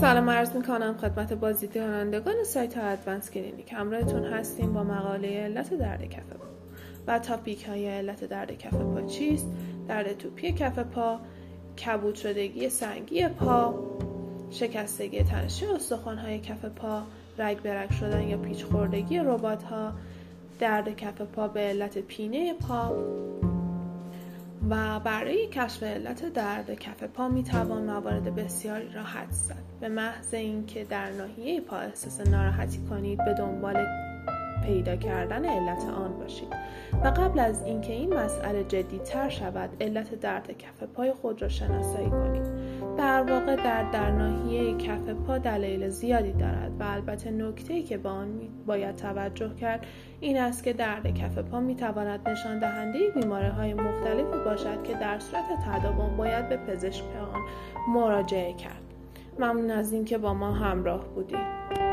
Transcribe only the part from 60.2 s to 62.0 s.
ما همراه بودید.